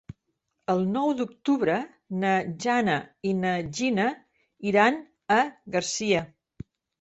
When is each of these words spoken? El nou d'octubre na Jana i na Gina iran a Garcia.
El 0.73 0.79
nou 0.93 1.09
d'octubre 1.17 1.75
na 2.23 2.31
Jana 2.65 2.95
i 3.33 3.35
na 3.43 3.51
Gina 3.81 4.09
iran 4.73 4.99
a 5.39 5.39
Garcia. 5.77 6.25